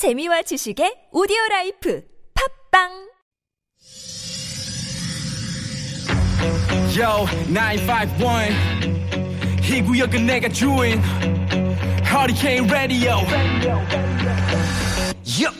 [0.00, 2.00] 재미와 지식의 오디오 라이프
[2.72, 2.88] 팟빵
[6.96, 9.60] Yo, 951.
[9.62, 11.02] 이 구역은 내가 주인.
[12.08, 13.16] Hurricane Radio.
[15.38, 15.54] Yup.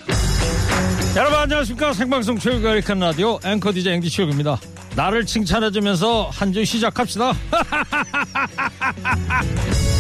[1.15, 4.59] 여러분 안녕하십니까 생방송 최일구의 허리케인 라디오 앵커 DJ 앵디 최일구입니다
[4.97, 7.35] 나를 칭찬해주면서 한 주 시작합시다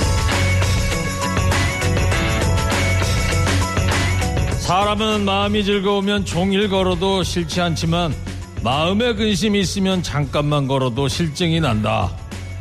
[4.71, 8.15] 사람은 마음이 즐거우면 종일 걸어도 싫지 않지만
[8.63, 12.17] 마음에 근심이 있으면 잠깐만 걸어도 실증이 난다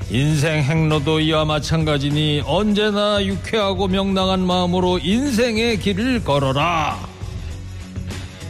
[0.09, 6.97] 인생 행로도 이와 마찬가지니 언제나 유쾌하고 명랑한 마음으로 인생의 길을 걸어라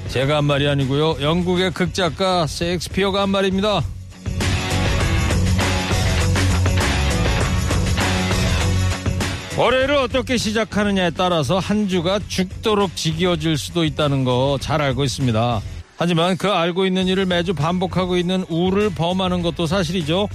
[0.08, 1.18] 제가 한 말이 아니고요.
[1.22, 3.84] 영국의 극작가 셰익스피어가 한 말입니다.
[9.60, 15.62] 월요일을 어떻게 시작하느냐에 따라서 한 주가 죽도록 지겨워질 수도 있다는 거 잘 알고 있습니다.
[15.98, 20.30] 하지만 그 알고 있는 일을 매주 반복하고 있는 우를 범하는 것도 사실이죠.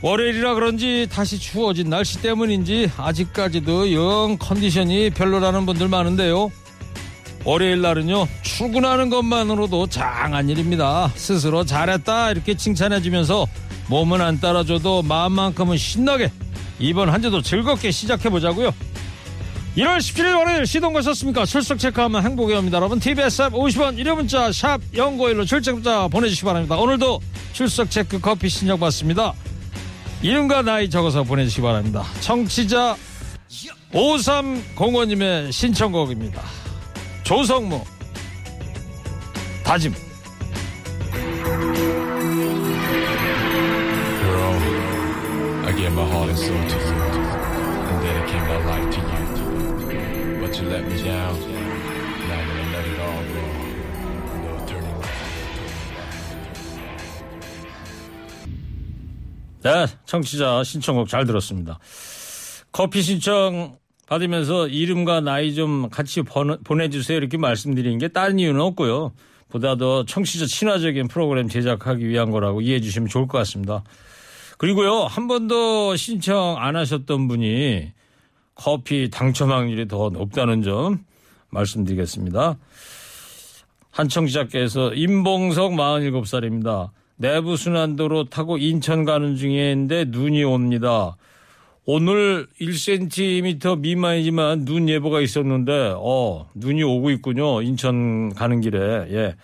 [0.00, 6.52] 월요일이라 그런지 다시 추워진 날씨 때문인지 아직까지도 영 컨디션이 별로라는 분들 많은데요.
[7.44, 13.46] 월요일 날은요 출근하는 것만으로도 장한 일입니다 스스로 잘했다 이렇게 칭찬해주면서
[13.88, 16.30] 몸은 안 따라줘도 마음만큼은 신나게
[16.78, 18.72] 이번 한 주도 즐겁게 시작해보자고요.
[19.76, 21.44] 1월 17일 월요일 시동 거셨습니까?
[21.46, 22.76] 출석 체크하면 행복이 옵니다.
[22.76, 26.76] 여러분 TBS 앱 50원 1회 문자 샵 0951로 출첵 문자 보내주시기 바랍니다.
[26.76, 27.20] 오늘도
[27.52, 29.32] 출석 체크 커피 신청 받습니다.
[30.22, 32.04] 이름과 나이 적어서 보내주시기 바랍니다.
[32.20, 32.96] 청취자
[33.92, 36.42] 5305님의 신청곡입니다.
[37.24, 37.84] 조성모
[39.64, 39.92] 다짐
[45.94, 46.92] gave my heart and soul to you,
[47.88, 50.40] and dedicate my life to you.
[50.40, 51.34] But you let me down.
[51.38, 53.42] Now I'm gonna let it all go.
[54.42, 55.14] No turning back.
[59.62, 61.78] 네 청취자 신청곡 잘 들었습니다
[62.70, 69.12] 커피 신청 받으면서 이름과 나이 좀 같이 번- 보내주세요 이렇게 말씀드리는 게 다른 이유는 없고요
[69.48, 73.84] 보다 더 청취자 친화적인 프로그램 제작하기 위한 거라고 이해해 주시면 좋을 것 같습니다
[74.58, 77.92] 그리고요 한 번도 신청 안 하셨던 분이
[78.54, 81.04] 커피 당첨 확률이 더 높다는 점
[81.50, 82.56] 말씀드리겠습니다.
[83.90, 86.90] 한 청취자께서 임봉석 47살입니다.
[87.16, 91.16] 내부 순환도로 타고 인천 가는 중인데 눈이 옵니다.
[91.86, 97.60] 오늘 1cm 미만이지만 눈 예보가 있었는데 어 눈이 오고 있군요.
[97.62, 98.78] 인천 가는 길에
[99.10, 99.36] 예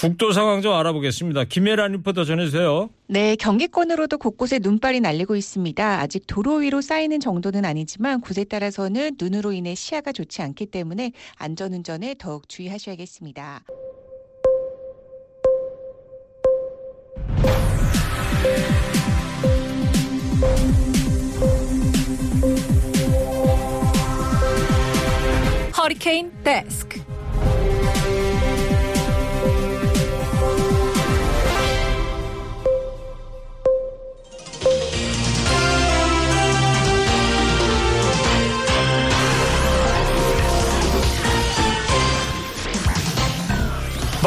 [0.00, 1.44] 국도 상황 좀 알아보겠습니다.
[1.44, 2.88] 김혜란 리포터 전해주세요.
[3.08, 6.00] 네, 경기권으로도 곳곳에 눈발이 날리고 있습니다.
[6.00, 12.14] 아직 도로 위로 쌓이는 정도는 아니지만 곳에 따라서는 눈으로 인해 시야가 좋지 않기 때문에 안전운전에
[12.18, 13.62] 더욱 주의하셔야겠습니다.
[25.76, 26.99] 허리케인 데스크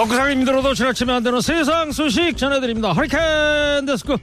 [0.09, 2.93] 살기 힘들어도 지나치면 안 되는 세상 소식 전해드립니다.
[2.93, 4.17] 허리케인 데스크.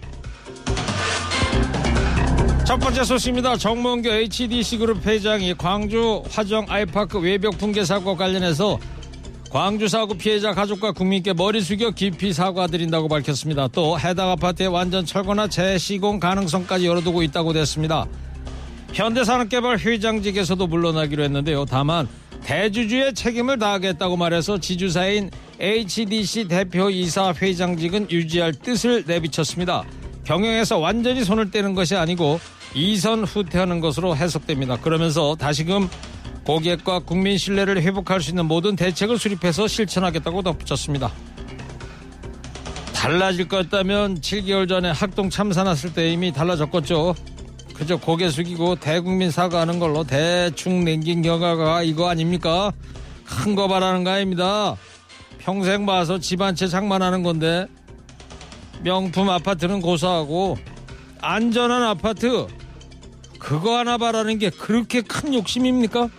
[2.65, 3.57] 첫 번째 소식입니다.
[3.57, 8.79] 정몽규 HDC 그룹 회장이 광주 화정 아이파크 외벽 붕괴 사고 관련해서
[9.51, 13.67] 광주 사고 피해자 가족과 국민께 머리 숙여 깊이 사과드린다고 밝혔습니다.
[13.69, 18.07] 또 해당 아파트의 완전 철거나 재시공 가능성까지 열어두고 있다고 됐습니다.
[18.93, 21.65] 현대산업개발 회장직에서도 물러나기로 했는데요.
[21.65, 22.09] 다만
[22.45, 25.31] 대주주의 책임을 다하겠다고 말해서 지주사인
[25.61, 29.85] HDC 대표이사 회장직은 유지할 뜻을 내비쳤습니다.
[30.25, 32.41] 경영에서 완전히 손을 떼는 것이 아니고
[32.75, 34.77] 이선 후퇴하는 것으로 해석됩니다.
[34.77, 35.89] 그러면서 다시금
[36.45, 41.13] 고객과 국민 신뢰를 회복할 수 있는 모든 대책을 수립해서 실천하겠다고 덧붙였습니다.
[42.95, 47.15] 달라질 것 같다면 7개월 전에 학동 참사 났을 때 이미 달라졌겠죠.
[47.81, 52.73] 그저 고개 숙이고 대국민 사과하는 걸로 대충 남긴 결과가 이거 아닙니까?
[53.25, 54.77] 큰 거 바라는 거 아닙니다.
[55.39, 57.67] 평생 봐서 집 한 채 장만하는 건데
[58.83, 60.59] 명품 아파트는 고사하고
[61.23, 62.47] 안전한 아파트
[63.39, 66.11] 그거 하나 바라는 게 그렇게 큰 욕심입니까?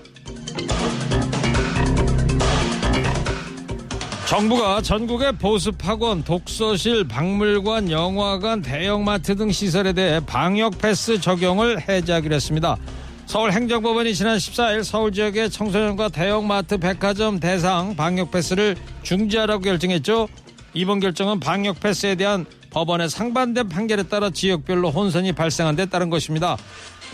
[4.32, 12.78] 정부가 전국의 보습학원, 독서실, 박물관, 영화관, 대형마트 등 시설에 대해 방역 패스 적용을 해제하기로 했습니다.
[13.26, 20.30] 서울행정법원이 지난 14일 서울 지역의 청소년과 대형마트 백화점 대상 방역 패스를 중지하라고 결정했죠.
[20.74, 26.56] 이번 결정은 방역 패스에 대한 법원의 상반된 판결에 따라 지역별로 혼선이 발생한 데 따른 것입니다.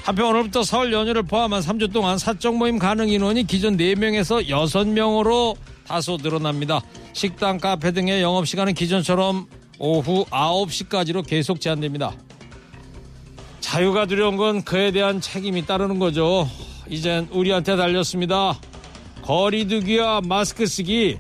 [0.04, 5.56] 한편 오늘부터 설 연휴를 포함한 3주 동안 사적 모임 가능 인원이 기존 4명에서 6명으로
[5.88, 6.82] 다소 늘어납니다.
[7.14, 9.48] 식당, 카페 등의 영업시간은 기존처럼
[9.80, 12.14] 오후 9시까지로 계속 제한됩니다.
[13.60, 16.50] 자유가 두려운 건 그에 대한 책임이 따르는 거죠.
[16.90, 18.60] 이젠 우리한테 달렸습니다.
[19.24, 21.18] 거리두기와 마스크 쓰기,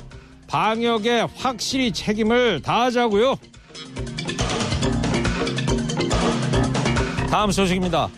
[0.48, 3.38] 방역에 확실히 책임을 다하자고요.
[7.30, 8.10] 다음 소식입니다.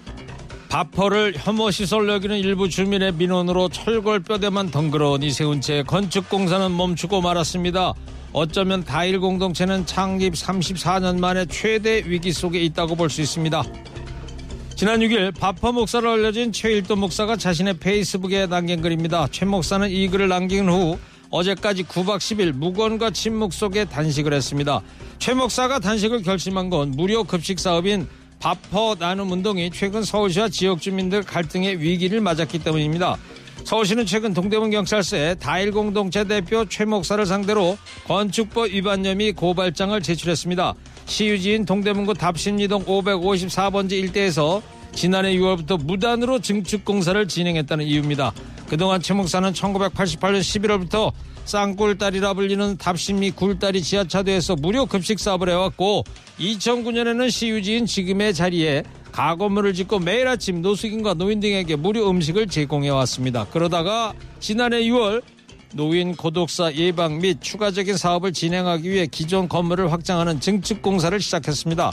[0.69, 7.94] 바퍼를 혐오 시설 여기는 일부 주민의 민원으로 철골 뼈대만 덩그러니 세운 채 건축공사는 멈추고 말았습니다.
[8.33, 13.63] 어쩌면 다일 공동체는 창립 34년 만에 최대 위기 속에 있다고 볼 수 있습니다.
[14.75, 19.27] 지난 6일 바퍼 목사로 알려진 최일도 목사가 자신의 페이스북에 남긴 글입니다.
[19.31, 21.00] 최 목사는 이 글을 남긴 후
[21.31, 24.81] 어제까지 9박 10일 무건과 침묵 속에 단식을 했습니다.
[25.18, 28.07] 최 목사가 단식을 결심한 건 무료 급식 사업인
[28.39, 33.18] 바퍼 나눔 운동이 최근 서울시와 지역 주민들 갈등의 위기를 맞았기 때문입니다.
[33.65, 37.77] 서울시는 최근 동대문 경찰서에 다일 공동체 대표 최 목사를 상대로
[38.07, 40.74] 건축법 위반 혐의 고발장을 제출했습니다.
[41.06, 44.62] 시유지인 동대문구 답심리동 554번지 일대에서
[44.94, 48.31] 지난해 6월부터 무단으로 증축 공사를 진행했다는 이유입니다.
[48.69, 51.12] 그동안 최 목사는 1988년 11월부터
[51.45, 56.04] 쌍꿀딸이라 불리는 답심리 굴다리 지하차도에서 무료 급식 사업을 해왔고
[56.39, 63.45] 2009년에는 시유지인 지금의 자리에 가건물을 짓고 매일 아침 노숙인과 노인 등에게 무료 음식을 제공해 왔습니다.
[63.45, 65.24] 그러다가 지난해 6월
[65.74, 71.92] 노인 고독사 예방 및 추가적인 사업을 진행하기 위해 기존 건물을 확장하는 증축 공사를 시작했습니다.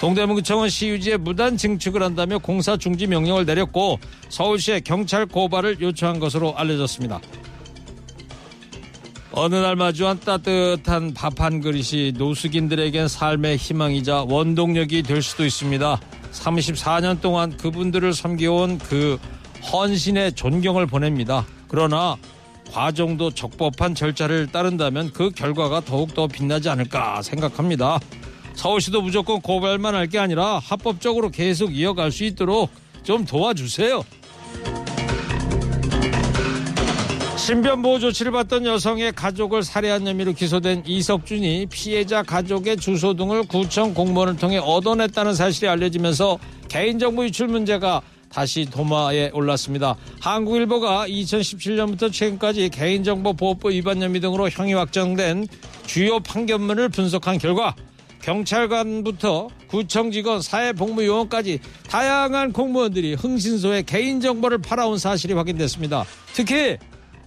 [0.00, 3.98] 동대문구청은 시유지에 무단 증축을 한다며 공사 중지 명령을 내렸고
[4.28, 7.20] 서울시에 경찰 고발을 요청한 것으로 알려졌습니다.
[9.30, 16.00] 어느 날 마주한 따뜻한 밥 한 그릇이 노숙인들에겐 삶의 희망이자 원동력이 될 수도 있습니다.
[16.32, 19.18] 34년 동안 그분들을 섬겨온 그
[19.70, 21.46] 헌신의 존경을 보냅니다.
[21.68, 22.16] 그러나
[22.72, 27.98] 과정도 적법한 절차를 따른다면 그 결과가 더욱더 빛나지 않을까 생각합니다.
[28.54, 32.70] 서울시도 무조건 고발만 할 게 아니라 합법적으로 계속 이어갈 수 있도록
[33.02, 34.02] 좀 도와주세요.
[37.36, 44.36] 신변보호 조치를 받던 여성의 가족을 살해한 혐의로 기소된 이석준이 피해자 가족의 주소 등을 구청 공무원을
[44.36, 46.38] 통해 얻어냈다는 사실이 알려지면서
[46.68, 49.96] 개인정보 유출 문제가 다시 도마에 올랐습니다.
[50.20, 55.46] 한국일보가 2017년부터 최근까지 개인정보 보호법 위반 혐의 등으로 형이 확정된
[55.86, 57.74] 주요 판결문을 분석한 결과
[58.22, 66.04] 경찰관부터 구청 직원, 사회복무요원까지 다양한 공무원들이 흥신소에 개인정보를 팔아온 사실이 확인됐습니다.
[66.34, 66.76] 특히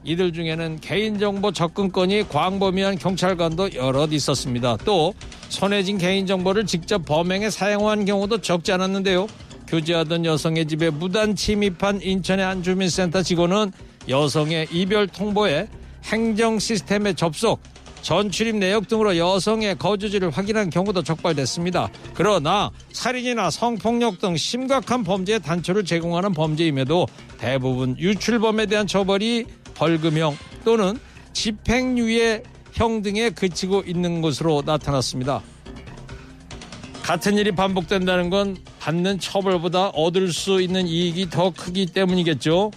[0.04, 4.78] 이들 중에는 개인정보 접근권이 광범위한 경찰관도 여럿 있었습니다.
[4.84, 5.14] 또
[5.50, 9.28] 손해진 개인정보를 직접 범행에 사용한 경우도 적지 않았는데요.
[9.72, 13.72] 교제하던 여성의 집에 무단 침입한 인천의 한 주민센터 직원은
[14.10, 15.70] 여성의 이별 통보에
[16.04, 17.62] 행정 시스템의 접속,
[18.02, 21.90] 전출입 내역 등으로 여성의 거주지를 확인한 경우도 적발됐습니다.
[22.14, 27.08] 그러나 살인이나 성폭력 등 심각한 범죄의 단초를 제공하는 범죄임에도
[27.38, 29.46] 대부분 유출범에 대한 처벌이
[29.76, 31.00] 벌금형 또는
[31.32, 35.42] 집행유예 형 등에 그치고 있는 것으로 나타났습니다.
[37.04, 42.72] 같은 일이 반복된다는 건 받는 처벌보다 얻을 수 있는 이익이 더 크기 때문이겠죠.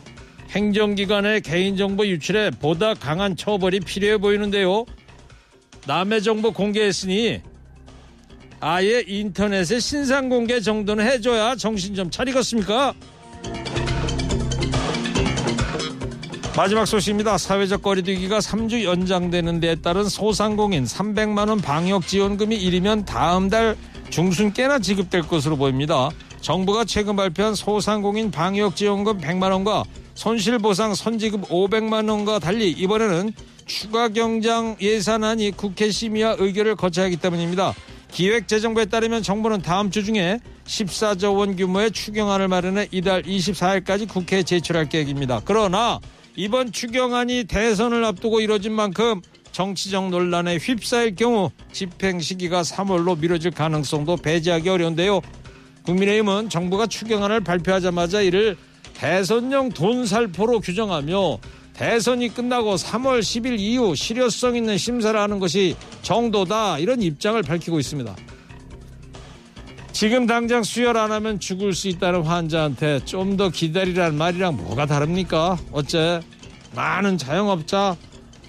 [0.50, 4.84] 행정기관의 개인정보 유출에 보다 강한 처벌이 필요해 보이는데요.
[5.86, 7.40] 남의 정보 공개했으니
[8.60, 12.92] 아예 인터넷에 신상 공개 정도는 해줘야 정신 좀 차리겠습니까?
[16.54, 17.38] 마지막 소식입니다.
[17.38, 23.74] 사회적 거리두기가 3주 연장되는 데 따른 소상공인 300만 원 방역 지원금이 이르면 다음 달
[24.10, 26.10] 중순께나 지급될 것으로 보입니다.
[26.40, 29.84] 정부가 최근 발표한 소상공인 방역 지원금 100만 원과
[30.14, 33.32] 손실보상 선지급 500만 원과 달리 이번에는
[33.66, 37.74] 추가 경장 예산안이 국회 심의와 의결을 거쳐야 하기 때문입니다.
[38.12, 44.88] 기획재정부에 따르면 정부는 다음 주 중에 14조 원 규모의 추경안을 마련해 이달 24일까지 국회에 제출할
[44.88, 45.40] 계획입니다.
[45.44, 45.98] 그러나
[46.36, 49.20] 이번 추경안이 대선을 앞두고 이뤄진 만큼
[49.54, 55.20] 정치적 논란에 휩싸일 경우 집행 시기가 3월로 미뤄질 가능성도 배제하기 어려운데요.
[55.84, 58.56] 국민의힘은 정부가 추경안을 발표하자마자 이를
[58.94, 61.38] 대선용 돈살포로 규정하며
[61.72, 68.14] 대선이 끝나고 3월 10일 이후 실효성 있는 심사를 하는 것이 정도다 이런 입장을 밝히고 있습니다.
[69.92, 75.58] 지금 당장 수혈 안 하면 죽을 수 있다는 환자한테 좀 더 기다리라는 말이랑 뭐가 다릅니까?
[75.70, 76.22] 어째
[76.74, 77.96] 많은 자영업자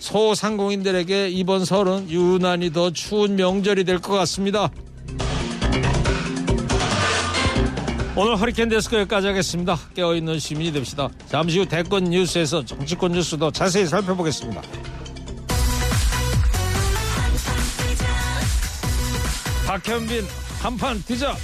[0.05, 4.69] 소상공인들에게 이번 설은 유난히 더 추운 명절이 될 것 같습니다.
[8.15, 9.77] 오늘 허리케인 데스크 여기까지 하겠습니다.
[9.95, 11.09] 깨어있는 시민이 됩시다.
[11.27, 14.61] 잠시 후 대권 뉴스에서 정치권 뉴스도 자세히 살펴보겠습니다.
[19.65, 20.23] 박현빈
[20.61, 21.35] 한판 뛰자.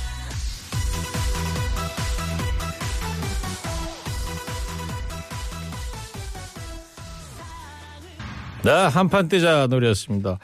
[8.63, 10.37] 네, 한판 뛰자 노래였습니다.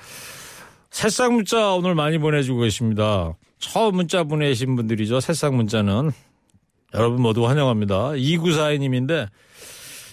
[0.90, 3.36] 새싹 문자 오늘 많이 보내주고 계십니다.
[3.60, 5.20] 처음 문자 보내신 분들이죠.
[5.20, 6.12] 새싹 문자는
[6.96, 8.14] 여러분 모두 환영합니다.
[8.14, 9.28] 2942님인데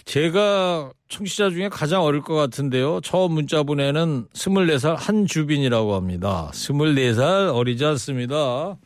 [0.05, 3.01] 제가 청취자 중에 가장 어릴 것 같은데요.
[3.01, 6.51] 처음 문자 보내는 24살 한주빈이라고 합니다.
[6.53, 8.77] 24살 어리지 않습니다.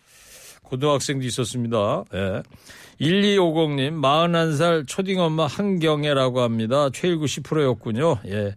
[0.63, 2.05] 고등학생도 있었습니다.
[2.13, 2.43] 예.
[3.01, 6.89] 1250님, 41살 초딩 엄마 한경애라고 합니다.
[6.93, 8.19] 최일구 10%였군요.
[8.27, 8.55] 예.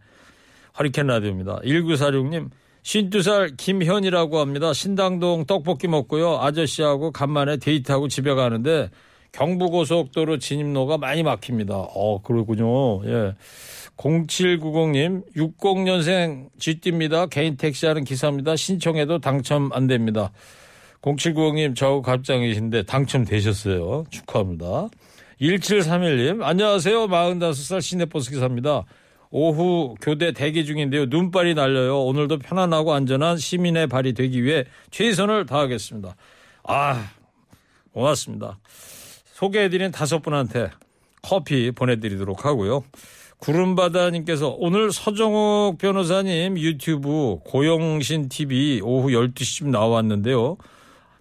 [0.79, 1.61] 허리케인 라디오입니다.
[1.65, 2.51] 1946님,
[2.83, 4.73] 52살 김현이라고 합니다.
[4.73, 6.39] 신당동 떡볶이 먹고요.
[6.41, 8.91] 아저씨하고 간만에 데이트하고 집에 가는데
[9.33, 11.75] 경부고속도로 진입로가 많이 막힙니다.
[11.75, 13.05] 어, 그러군요.
[13.07, 13.35] 예.
[13.97, 17.27] 0790님, 60년생 GT입니다.
[17.27, 18.57] 개인 택시하는 기사입니다.
[18.57, 20.33] 신청해도 당첨 안 됩니다.
[21.03, 24.05] 0790님, 저하고 갑장이신데 당첨되셨어요.
[24.11, 24.89] 축하합니다.
[25.41, 27.07] 1731님, 안녕하세요.
[27.07, 28.85] 45살 시내버스 기사입니다.
[29.33, 31.07] 오후 교대 대기 중인데요.
[31.07, 32.03] 눈발이 날려요.
[32.05, 36.15] 오늘도 편안하고 안전한 시민의 발이 되기 위해 최선을 다하겠습니다.
[36.65, 37.11] 아,
[37.93, 38.59] 고맙습니다.
[39.33, 40.71] 소개해드린 다섯 분한테
[41.23, 42.85] 커피 보내드리도록 하고요.
[43.39, 50.59] 구름바다님께서 오늘 서정욱 변호사님 유튜브 고영신 TV 오후 12시쯤 나왔는데요.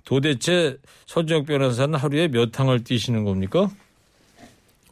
[0.03, 3.69] 도대체 서정욱 변호사는 하루에 몇 항을 뛰시는 겁니까?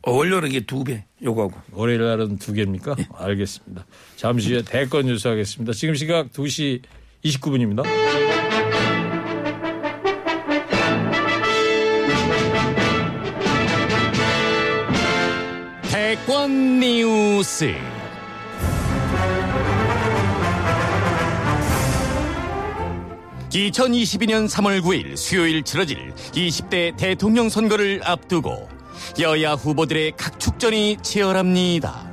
[0.02, 1.60] 어, 월요일은 이게 두 배, 요거하고.
[1.72, 2.96] 월요일 날은 두 개입니까?
[3.14, 3.86] 알겠습니다.
[4.16, 5.74] 잠시 후에 대권 뉴스 하겠습니다.
[5.74, 6.82] 지금 시각 2시
[7.26, 7.84] 29분입니다.
[15.92, 17.74] 대권 뉴스.
[23.50, 28.70] (2022년 3월 9일) 수요일 치러질 (20대) 대통령 선거를 앞두고
[29.20, 32.10] 여야 후보들의 각축전이 치열합니다.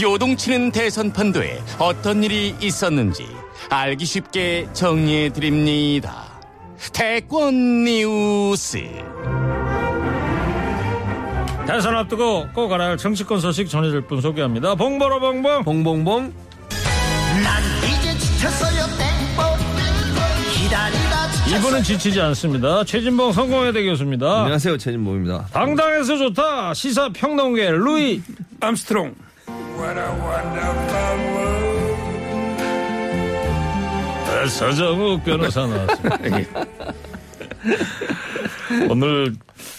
[0.00, 3.26] 요동치는 대선 판도에 어떤 일이 있었는지
[3.70, 6.24] 알기 쉽게 정리해 드립니다.
[6.92, 8.78] 대권 뉴스.
[11.66, 14.74] 대선 앞두고 꼭 알아야 할 정치권 소식 전해줄 분 소개합니다.
[14.74, 15.64] 봉보로 봉봉.
[15.64, 16.32] 봉봉봉.
[17.42, 19.58] 난 이제 지쳤어요 땡벌
[20.54, 21.03] 지쳤어요
[21.48, 22.84] 이분은 지치지 않습니다.
[22.84, 24.40] 최진봉 성공회대 교수입니다.
[24.40, 24.78] 안녕하세요.
[24.78, 25.46] 최진봉입니다.
[25.52, 26.72] 당당해서 좋다.
[26.74, 28.22] 시사 평론계 루이
[28.60, 29.14] 암스트롱.
[34.26, 36.18] 네, 서정욱 변호사 나왔습니다.
[38.90, 39.34] 오늘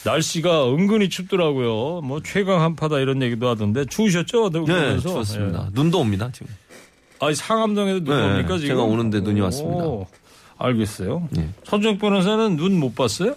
[0.05, 2.01] 날씨가 은근히 춥더라고요.
[2.01, 4.51] 뭐 최강 한파다 이런 얘기도 하던데 추우셨죠?
[4.51, 4.99] 네?
[4.99, 5.69] 추웠습니다.
[5.73, 6.47] 눈도 옵니다, 지금.
[7.19, 8.67] 아, 상암동에도 눈 네, 옵니까 지금?
[8.69, 9.83] 제가 오는데 눈이 왔습니다.
[9.83, 10.07] 오,
[10.57, 11.27] 알겠어요.
[11.31, 11.49] 네.
[11.63, 13.35] 서정욱 변호사는 눈 못 봤어요?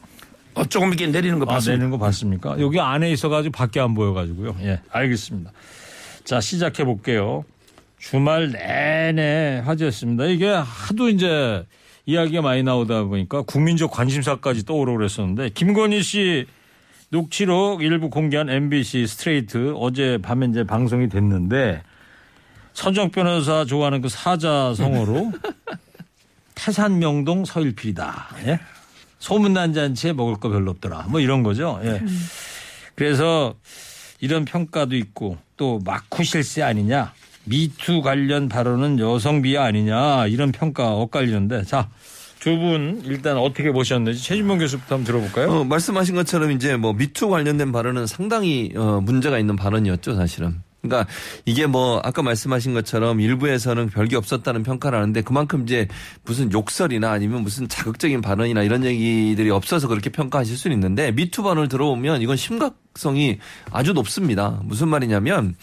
[0.54, 1.78] 어, 조금 이렇게 내리는 거 아, 봤습니다.
[1.78, 2.60] 내는 거 봤습니까?
[2.60, 4.56] 여기 안에 있어가지고 밖에 안 보여가지고요.
[4.62, 5.52] 예, 알겠습니다.
[6.25, 7.44] 자, 시작해 볼게요.
[7.98, 10.26] 주말 내내 화제였습니다.
[10.26, 11.64] 이게 하도 이제
[12.06, 16.46] 이야기가 많이 나오다 보니까 국민적 관심사까지 떠오르고 그랬었는데 김건희 씨
[17.10, 21.82] 녹취록 일부 공개한 MBC 스트레이트 어제 밤에 이제 방송이 됐는데
[22.72, 25.32] 선정 변호사 좋아하는 그 사자성어로
[26.59, 28.29] 태산 명동 서일필이다.
[28.47, 28.61] 예?
[29.21, 31.07] 소문난 잔치에 먹을 거 별로 없더라.
[31.09, 31.81] 뭐 이런 거죠.
[31.85, 32.03] 예.
[32.97, 33.55] 그래서
[34.21, 37.12] 이런 평가도 있고 또 마쿠 실세 아니냐.
[37.45, 40.27] 미투 관련 발언은 여성 비하 아니냐.
[40.27, 41.88] 이런 평가 엇갈리는데 자.
[42.41, 45.50] 두 분 일단 어떻게 보셨는지 최진봉 교수부터 한번 들어볼까요?
[45.61, 50.62] 어, 말씀하신 것처럼 이제 뭐 미투 관련된 발언은 상당히 어, 문제가 있는 발언이었죠, 사실은.
[50.80, 51.11] 그러니까
[51.44, 55.88] 이게 뭐 아까 말씀하신 것처럼 일부에서는 별게 없었다는 평가를 하는데 그만큼 이제
[56.25, 61.68] 무슨 욕설이나 아니면 무슨 자극적인 발언이나 이런 얘기들이 없어서 그렇게 평가하실 수는 있는데 미투 발언을
[61.68, 63.38] 들어보면 이건 심각성이
[63.70, 64.61] 아주 높습니다.
[64.64, 65.56] 무슨 말이냐면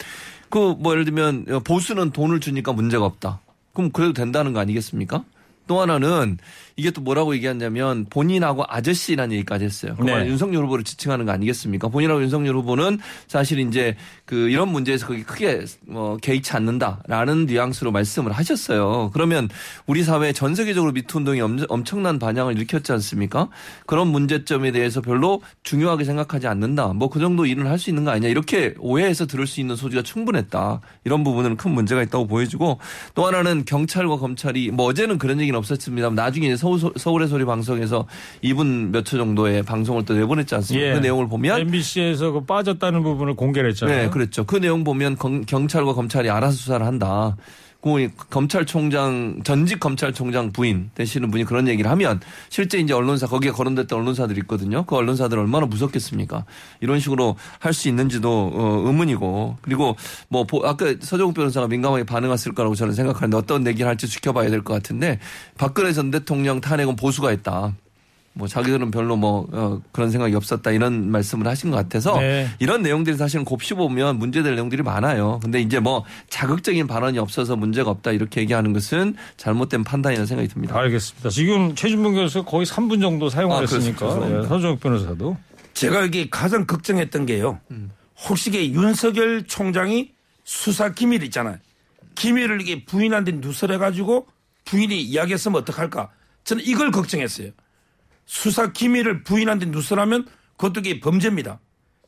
[0.50, 3.40] 그 뭐 예를 들면 보수는 돈을 주니까 문제가 없다.
[3.72, 5.24] 그럼 그래도 된다는 거 아니겠습니까?
[5.66, 6.38] 또 하나는
[6.78, 9.94] 이게 또 뭐라고 얘기했냐면 본인하고 아저씨라는 얘기까지 했어요.
[9.96, 10.28] 그말 네.
[10.30, 11.88] 윤석열 후보를 지칭하는 거 아니겠습니까?
[11.88, 18.32] 본인하고 윤석열 후보는 사실 이제 그 이런 문제에서 그게 크게 뭐 개의치 않는다라는 뉘앙스로 말씀을
[18.32, 19.10] 하셨어요.
[19.14, 19.48] 그러면
[19.86, 23.48] 우리 사회 전 세계적으로 미투 운동이 엄- 엄청난 반향을 일으켰지 않습니까?
[23.86, 26.88] 그런 문제점에 대해서 별로 중요하게 생각하지 않는다.
[26.92, 28.28] 뭐 그 정도 일은 할수 있는 거 아니냐.
[28.28, 30.82] 이렇게 오해해서 들을 수 있는 소지가 충분했다.
[31.04, 32.80] 이런 부분은 큰 문제가 있다고 보여지고
[33.14, 36.10] 또 하나는 경찰과 검찰이 뭐 어제는 그런 얘기는 없었습니다.
[36.10, 38.06] 나중에 이제 서울, 서울의 소리 방송에서
[38.42, 40.88] 2분 몇 초 정도의 방송을 또 내보냈지 않습니까?
[40.88, 40.92] 예.
[40.94, 44.02] 그 내용을 보면 MBC에서 그 빠졌다는 부분을 공개를 했잖아요.
[44.04, 44.44] 네, 그렇죠.
[44.44, 47.36] 그 내용 보면 경- 경찰과 검찰이 알아서 수사를 한다.
[47.94, 53.98] 그 검찰총장 전직 검찰총장 부인 되시는 분이 그런 얘기를 하면 실제 이제 언론사 거기에 거론됐던
[54.00, 54.84] 언론사들이 있거든요.
[54.86, 56.44] 그 언론사들 얼마나 무섭겠습니까?
[56.80, 59.96] 이런 식으로 할 수 있는지도 어, 의문이고 그리고
[60.28, 64.62] 뭐 보- 아까 서정욱 변호사가 민감하게 반응했을 거라고 저는 생각하는데 어떤 얘기를 할지 지켜봐야 될
[64.64, 65.20] 것 같은데
[65.58, 67.74] 박근혜 전 대통령 탄핵은 보수가 했다.
[68.36, 72.46] 뭐 자기들은 별로 뭐 어, 그런 생각이 없었다 이런 말씀을 하신 것 같아서 네.
[72.58, 75.40] 이런 내용들이 사실은 곱씹어 보면 문제될 내용들이 많아요.
[75.42, 80.78] 근데 이제 뭐 자극적인 발언이 없어서 문제가 없다 이렇게 얘기하는 것은 잘못된 판단이라는 생각이 듭니다.
[80.78, 81.30] 알겠습니다.
[81.30, 83.60] 지금 최준봉 교수 거의 3분 정도 사용을 아.
[83.62, 85.38] 예, 서정욱 변호사도
[85.72, 87.58] 제가 여기 가장 걱정했던 게요.
[88.28, 90.10] 혹시 이게 윤석열 총장이
[90.44, 91.56] 수사 기밀 있잖아요.
[92.16, 94.26] 기밀을 이게 부인한테 누설해가지고
[94.66, 96.10] 부인이 이야기했으면 어떡할까.
[96.44, 97.50] 저는 이걸 걱정했어요.
[98.26, 101.60] 수사 기밀을 부인한테 누설하면 그것도 이게 범죄입니다.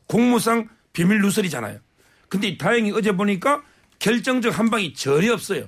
[0.07, 1.79] 공무상 비밀 누설이잖아요.
[2.27, 3.63] 근데 다행히 어제 보니까
[3.97, 5.67] 결정적 한 방이 전혀 없어요.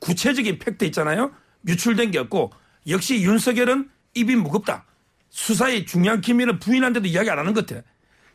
[0.00, 1.32] 구체적인 팩트 있잖아요.
[1.66, 2.52] 유출된 게 없고
[2.88, 4.84] 역시 윤석열은 입이 무겁다.
[5.30, 7.82] 수사의 중요한 기밀을 부인한데도 이야기 안 하는 것 같아.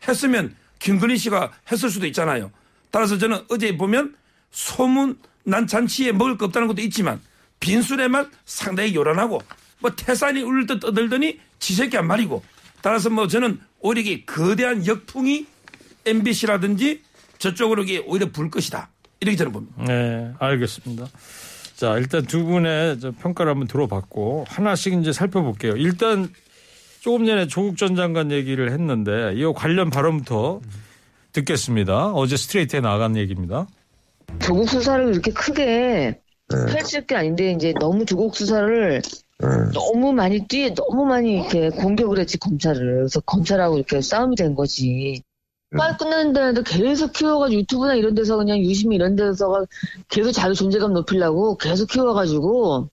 [0.07, 2.51] 했으면 김건희 씨가 했을 수도 있잖아요.
[2.91, 4.15] 따라서 저는 어제 보면
[4.51, 7.21] 소문 난 잔치에 먹을 거 없다는 것도 있지만
[7.59, 9.41] 빈술에만 상당히 요란하고
[9.79, 12.43] 뭐 태산이 울릴 듯 떠들더니 지새끼 한 말이고
[12.81, 15.45] 따라서 뭐 저는 오히려 이게 거대한 역풍이
[16.05, 17.01] MBC라든지
[17.37, 18.89] 저쪽으로 이게 오히려 불 것이다.
[19.19, 19.83] 이렇게 저는 봅니다.
[19.83, 21.07] 네, 알겠습니다.
[21.75, 25.73] 자, 일단 두 분의 저 평가를 한번 들어봤고 하나씩 이제 살펴볼게요.
[25.77, 26.29] 일단
[26.99, 30.59] 조금 전에 조국 전 장관 얘기를 했는데 이 관련 발언부터
[31.31, 32.11] 듣겠습니다.
[32.11, 33.67] 어제 스트레이트에 나간 얘기입니다.
[34.39, 39.01] 조국 수사를 이렇게 크게 펼칠 게 아닌데 이제 너무 조국 수사를
[39.73, 45.23] 너무 많이 뛰 너무 많이 이렇게 공격을 했지 검찰을 그래서 검찰하고 이렇게 싸움이 된 거지.
[45.77, 49.65] 빨리 끝나는 데도 계속 키워가지고 유튜브나 이런 데서 그냥 유심히 이런 데서
[50.09, 52.89] 계속 자기 존재감 높이려고 계속 키워가지고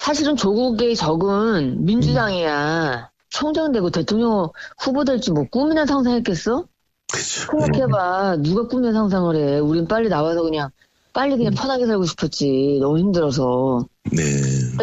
[0.00, 3.10] 사실은 조국의 적은 민주당이야.
[3.30, 6.66] 총장 되고 대통령 후보 될지 뭐 꿈이나 상상했겠어?
[7.12, 8.36] 생각해봐.
[8.42, 9.58] 누가 꿈이나 상상을 해.
[9.58, 10.70] 우린 빨리 나와서 그냥
[11.12, 12.78] 빨리 그냥 편하게 살고 싶었지.
[12.80, 13.86] 너무 힘들어서.
[14.12, 14.22] 네.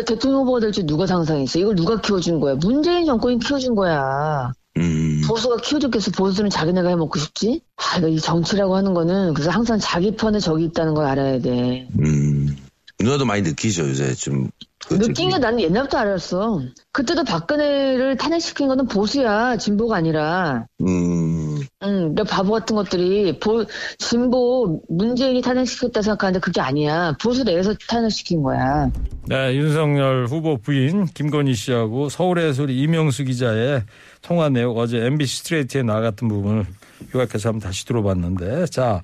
[0.06, 1.60] 대통령 후보가 될지 누가 상상했어?
[1.60, 2.56] 이걸 누가 키워준 거야?
[2.56, 4.52] 문재인 정권이 키워준 거야.
[4.78, 5.22] 음.
[5.28, 6.12] 보수가 키워줬겠어.
[6.12, 7.62] 보수는 자기네가 해먹고 싶지?
[7.78, 11.88] 아, 이 정치라고 하는 거는 그래서 항상 자기 편에 적이 있다는 걸 알아야 돼.
[12.00, 12.56] 음.
[13.00, 14.50] 누나도 많이 느끼죠, 요새 좀.
[14.88, 16.62] 그 느낀 게 나는 옛날부터 알았어.
[16.92, 19.58] 그때도 박근혜를 탄핵시킨 거는 보수야.
[19.58, 20.66] 진보가 아니라.
[20.82, 21.45] 음.
[21.86, 23.66] 응, 내 바보 같은 것들이 보,
[23.98, 27.16] 진보 문재인이 탄핵시켰다 생각하는데 그게 아니야.
[27.22, 28.92] 보수 내에서 탄핵시킨 거야.
[29.28, 33.84] 네, 윤석열 후보 부인 김건희 씨하고 서울의 소리 이명수 기자의
[34.22, 36.66] 통화 내용 어제 MBC 스트레이트에 나갔던 부분을
[37.14, 39.02] 요약해서 한번 다시 들어봤는데 자,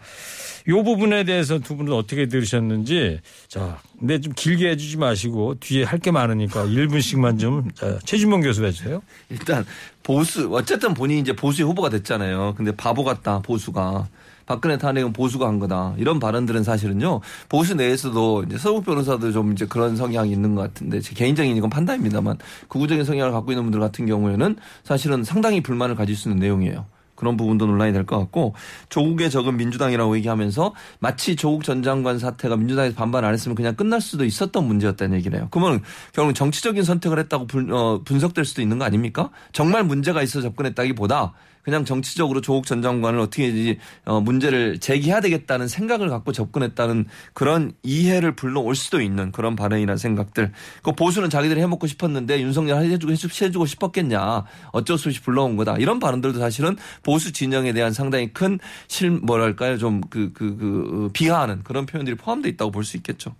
[0.67, 6.01] 요 부분에 대해서 두 분은 어떻게 들으셨는지 자, 근데 좀 길게 해주지 마시고 뒤에 할
[6.01, 9.01] 게 많으니까 1분씩만 좀 자, 최진봉 교수 해주세요.
[9.29, 9.63] 일단
[10.03, 12.55] 보수 어쨌든 본인이 이제 보수의 후보가 됐잖아요.
[12.57, 14.07] 근데 바보 같다 보수가.
[14.47, 15.93] 박근혜 탄핵은 보수가 한 거다.
[15.97, 17.21] 이런 발언들은 사실은요.
[17.47, 21.69] 보수 내에서도 이제 서욱 변호사도 좀 이제 그런 성향이 있는 것 같은데 제 개인적인 이건
[21.69, 22.37] 판단입니다만
[22.67, 26.85] 극우적인 성향을 갖고 있는 분들 같은 경우에는 사실은 상당히 불만을 가질 수 있는 내용이에요.
[27.21, 28.55] 그런 부분도 논란이 될 것 같고
[28.89, 34.01] 조국의 적은 민주당이라고 얘기하면서 마치 조국 전 장관 사태가 민주당에서 반발 안 했으면 그냥 끝날
[34.01, 35.47] 수도 있었던 문제였다는 얘기를 해요.
[35.51, 35.81] 그러면
[36.13, 39.29] 결국 정치적인 선택을 했다고 분, 어, 분석될 수도 있는 거 아닙니까?
[39.53, 46.09] 정말 문제가 있어 접근했다기보다 그냥 정치적으로 조국 전 장관을 어떻게 어, 문제를 제기해야 되겠다는 생각을
[46.09, 50.51] 갖고 접근했다는 그런 이해를 불러올 수도 있는 그런 발언이라는 생각들.
[50.81, 54.45] 그 보수는 자기들이 해먹고 싶었는데 윤석열 해주고 해주고 싶었겠냐.
[54.71, 55.77] 어쩔 수 없이 불러온 거다.
[55.77, 62.49] 이런 발언들도 사실은 보수 진영에 대한 상당히 큰 실 뭐랄까요 좀그그그 비하하는 그런 표현들이 포함되어
[62.51, 63.35] 있다고 볼 수 있겠죠.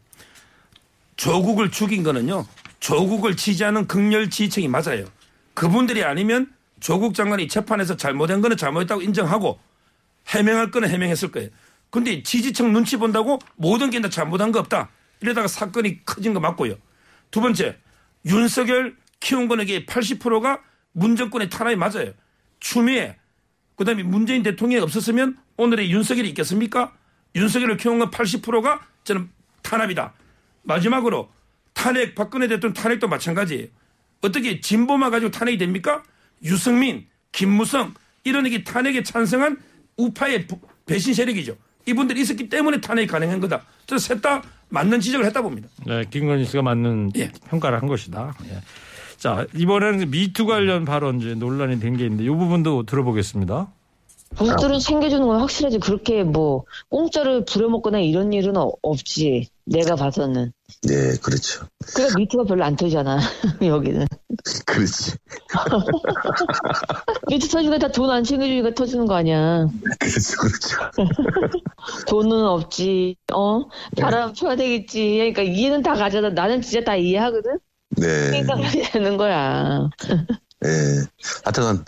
[1.18, 2.46] 조국을 죽인 거는요.
[2.80, 5.06] 조국을 지지하는 극렬 지지층이 맞아요.
[5.54, 6.48] 그분들이 아니면
[6.82, 9.60] 조국 장관이 재판에서 잘못한 거는 잘못했다고 인정하고
[10.28, 11.50] 해명할 거는 해명했을 거예요.
[11.90, 14.90] 근데 지지층 눈치 본다고 모든 게 다 잘못한 거 없다.
[15.22, 16.76] 이러다가 사건이 커진 거 맞고요.
[17.30, 17.78] 두 번째
[18.26, 20.62] 윤석열 키운 권역의 80%가
[20.94, 22.12] 문정권의 탄압이 맞아요.
[22.60, 23.18] 추미애
[23.76, 26.94] 그 다음에 문재인 대통령이 없었으면 오늘의 윤석열이 있겠습니까?
[27.36, 29.30] 윤석열을 키운 건 80%가 저는
[29.62, 30.14] 탄압이다.
[30.64, 31.32] 마지막으로
[31.74, 33.68] 탄핵 박근혜 대통령 탄핵도 마찬가지예요.
[34.22, 36.04] 어떻게 진보만 가지고 탄핵이 됩니까?
[36.44, 39.58] 유승민, 김무성 이런 게 탄핵에 찬성한
[39.98, 41.56] 우파의 부- 배신 세력이죠.
[41.88, 43.64] 이분들이 있었기 때문에 탄핵이 가능한 거다.
[43.88, 45.68] 저는 셋다 맞는 지적을 했다 봅니다.
[45.86, 47.32] 네, 김건희 씨가 맞는 예.
[47.50, 48.34] 평가를 한 것이다.
[48.50, 48.62] 예.
[49.18, 53.68] 자, 이번에는 미투 관련 발언 이제 논란이 된 게 있는데 이 부분도 들어보겠습니다.
[54.36, 55.80] 보수들은 챙겨주는 건 확실하지.
[55.80, 59.50] 그렇게 뭐 공짜를 부려먹거나 이런 일은 어- 없지.
[59.66, 60.52] 내가 봐서는.
[60.84, 61.66] 네, 그렇죠.
[61.94, 63.20] 그러니까 미투가 별로 안 터지잖아.
[63.62, 64.08] 여기는.
[64.66, 65.14] 그렇지.
[67.30, 69.68] 미투 터지니까 다 돈 안 챙겨주니까 터지는 거 아니야.
[70.00, 70.78] 그렇죠, 그렇죠.
[72.08, 73.16] 돈은 없지.
[73.34, 73.66] 어?
[74.00, 75.18] 바람 펴야 되겠지.
[75.18, 76.30] 그러니까 이해는 다 가져다.
[76.30, 77.60] 나는 진짜 다 이해하거든.
[77.98, 78.32] 네.
[78.94, 79.90] 되는 거야.
[80.64, 80.70] 예.
[81.44, 81.84] 하여튼,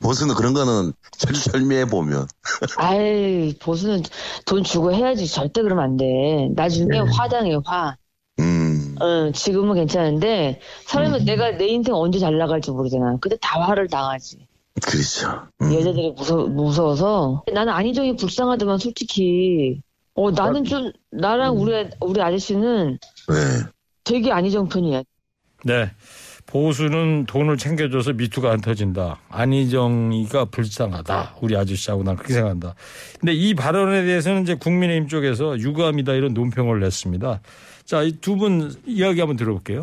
[0.00, 2.26] 보스는 그런 거는 철철미해 보면.
[2.76, 4.02] 아이, 보수는
[4.44, 5.26] 돈 주고 해야지.
[5.26, 6.50] 절대 그러면 안 돼.
[6.54, 7.96] 나중에 화당해, 화.
[8.40, 13.16] 음, 응, 지금은 괜찮은데, 사람은 내가 내 인생 언제 잘 나갈지 모르잖아.
[13.20, 14.46] 근데 다 화를 당하지.
[14.82, 15.46] 그렇죠.
[15.60, 17.44] 음, 여자들이 무서, 무서워서.
[17.52, 19.80] 나는 안희정이 불쌍하더만, 솔직히.
[20.14, 23.34] 어, 나는 좀, 나랑 우리, 우리 아저씨는 네.
[24.04, 25.02] 되게 안희정 편이야.
[25.64, 25.90] 네.
[26.46, 29.20] 보수는 돈을 챙겨줘서 미투가 안 터진다.
[29.30, 31.36] 안희정이가 불쌍하다.
[31.40, 32.74] 우리 아저씨하고 난 그렇게 생각한다.
[33.20, 37.40] 근데 이 발언에 대해서는 이제 국민의힘 쪽에서 유감이다 이런 논평을 냈습니다.
[37.84, 39.82] 자, 이 두 분 이야기 한번 들어볼게요.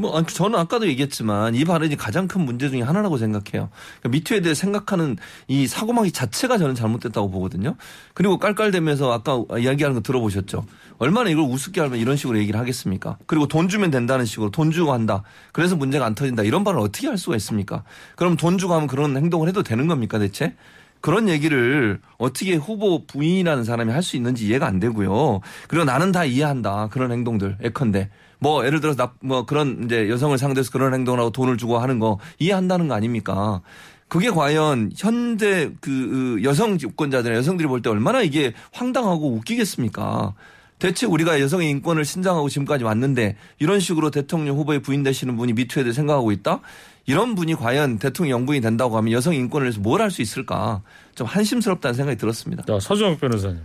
[0.00, 3.68] 뭐 아니, 저는 아까도 얘기했지만 이 발언이 가장 큰 문제 중에 하나라고 생각해요.
[4.00, 7.76] 그러니까 미투에 대해 생각하는 이 사고방식 자체가 저는 잘못됐다고 보거든요.
[8.14, 10.64] 그리고 깔깔대면서 아까 이야기하는 거 들어보셨죠.
[10.98, 13.18] 얼마나 이걸 우습게 하면 이런 식으로 얘기를 하겠습니까?
[13.26, 15.22] 그리고 돈 주면 된다는 식으로 돈 주고 한다.
[15.52, 16.42] 그래서 문제가 안 터진다.
[16.42, 17.84] 이런 발언을 어떻게 할 수가 있습니까?
[18.16, 20.54] 그럼 돈 주고 하면 그런 행동을 해도 되는 겁니까 대체?
[21.00, 25.40] 그런 얘기를 어떻게 후보 부인이라는 사람이 할 수 있는지 이해가 안 되고요.
[25.68, 26.88] 그리고 나는 다 이해한다.
[26.90, 27.56] 그런 행동들.
[27.62, 28.10] 예컨대.
[28.40, 31.98] 뭐 예를 들어서 나, 뭐 그런 이제 여성을 상대해서 그런 행동을 하고 돈을 주고 하는
[31.98, 33.60] 거 이해한다는 거 아닙니까?
[34.08, 40.34] 그게 과연 현재 그 여성 유권자들 여성들이 볼 때 얼마나 이게 황당하고 웃기겠습니까?
[40.80, 45.82] 대체 우리가 여성의 인권을 신장하고 지금까지 왔는데 이런 식으로 대통령 후보에 부인 되시는 분이 미투에
[45.84, 46.60] 대해 생각하고 있다?
[47.06, 50.80] 이런 분이 과연 대통령 영부인이 된다고 하면 여성 인권을 위해서 뭘 할 수 있을까?
[51.14, 52.64] 좀 한심스럽다는 생각이 들었습니다.
[52.66, 53.60] 자, 서정욱 변호사님.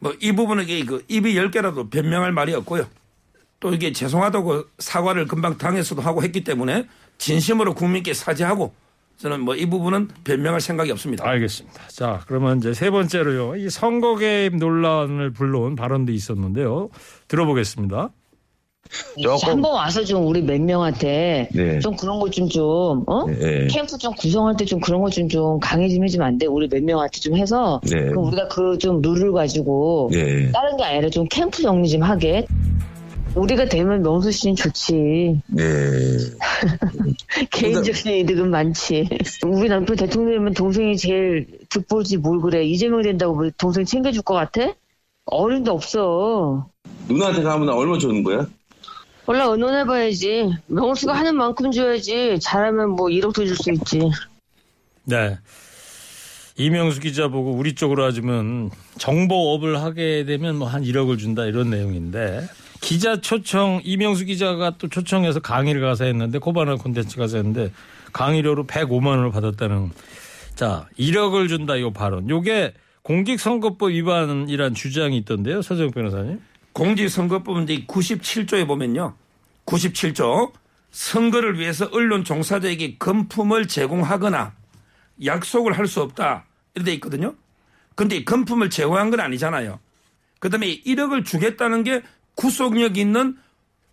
[0.00, 2.86] 뭐 이 부분은 이게 그 입이 열 개라도 변명할 말이 없고요.
[3.60, 6.86] 또 이게 죄송하다고 사과를 금방 당에서도 하고 했기 때문에
[7.18, 8.72] 진심으로 국민께 사죄하고
[9.16, 11.26] 저는 뭐 이 부분은 변명할 생각이 없습니다.
[11.26, 11.80] 알겠습니다.
[11.88, 13.56] 자, 그러면 이제 세 번째로요.
[13.56, 16.88] 이 선거 개입 논란을 불러온 발언도 있었는데요.
[17.28, 18.10] 들어보겠습니다.
[19.42, 21.78] 한번 와서 좀 우리 몇 명한테 네.
[21.78, 23.24] 좀 그런 것 좀 좀, 어?
[23.26, 23.66] 네.
[23.68, 26.46] 캠프 좀 구성할 때 좀 그런 것 좀 좀 강의 좀 해주면 안 돼?
[26.46, 28.04] 우리 몇 명한테 좀 해서 네.
[28.08, 30.50] 그럼 우리가 그 좀 룰을 가지고 네.
[30.52, 32.46] 다른 게 아니라 좀 캠프 정리 좀 하게.
[33.34, 35.40] 우리가 되면 명수 씨는 좋지.
[35.48, 35.62] 네.
[37.50, 39.08] 개인적인 이득은 많지.
[39.44, 42.64] 우리 남편 대통령이면 동생이 제일 득볼지 뭘 그래.
[42.64, 44.72] 이재명 된다고 뭐 동생 챙겨줄 것 같아?
[45.26, 46.68] 어림도 없어.
[47.08, 48.46] 누나한테 가면 얼마 주는 거야?
[49.26, 50.52] 원래 의논해봐야지.
[50.66, 52.38] 명수가 하는 만큼 줘야지.
[52.40, 54.10] 잘하면 뭐 1억도 줄 수 있지.
[55.04, 55.38] 네.
[56.56, 62.46] 이명수 기자 보고 우리 쪽으로 하자면 정보업을 하게 되면 뭐 한 1억을 준다 이런 내용인데
[62.84, 67.72] 기자 초청 이명수 기자가 또 초청해서 강의를 가서 했는데 코바나 콘텐츠 가서 했는데
[68.12, 69.90] 강의료로 105만 원을 받았다는
[70.54, 76.40] 자 1억을 준다 이 발언 요게 공직선거법 위반이란 주장이 있던데요 서정 변호사님
[76.74, 79.14] 공직선거법 이제 97조에 보면요.
[79.64, 80.52] 97조
[80.90, 84.52] 선거를 위해서 언론 종사자에게 금품을 제공하거나
[85.24, 86.44] 약속을 할 수 없다.
[86.74, 87.34] 이렇게 돼 있거든요.
[87.94, 89.78] 근데 이 금품을 제공한 건 아니잖아요.
[90.40, 92.02] 그 다음에 1억을 주겠다는 게
[92.34, 93.36] 구속력 있는